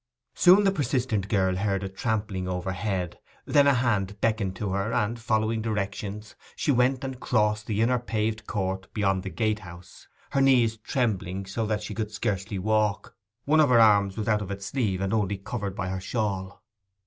Soon 0.33 0.63
the 0.63 0.71
persistent 0.71 1.27
girl 1.29 1.55
heard 1.55 1.83
a 1.83 1.87
trampling 1.87 2.47
overhead, 2.47 3.19
then 3.45 3.67
a 3.67 3.75
hand 3.75 4.19
beckoned 4.19 4.55
to 4.55 4.71
her, 4.71 4.91
and, 4.91 5.19
following 5.19 5.61
directions, 5.61 6.33
she 6.55 6.71
went 6.71 7.03
out 7.03 7.03
and 7.03 7.19
crossed 7.19 7.67
the 7.67 7.83
inner 7.83 7.99
paved 7.99 8.47
court 8.47 8.91
beyond 8.95 9.21
the 9.21 9.29
gatehouse, 9.29 10.07
her 10.31 10.41
knees 10.41 10.77
trembling 10.77 11.45
so 11.45 11.67
that 11.67 11.83
she 11.83 11.93
could 11.93 12.11
scarcely 12.11 12.57
walk. 12.57 13.15
One 13.45 13.59
of 13.59 13.69
her 13.69 13.79
arms 13.79 14.17
was 14.17 14.27
out 14.27 14.41
of 14.41 14.49
its 14.49 14.65
sleeve, 14.65 15.01
and 15.01 15.13
only 15.13 15.37
covered 15.37 15.75
by 15.75 15.89
her 15.89 16.01
shawl. 16.01 16.63